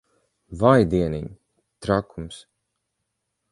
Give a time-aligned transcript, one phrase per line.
[0.63, 1.27] Vai dieniņ!
[1.87, 2.43] Trakums.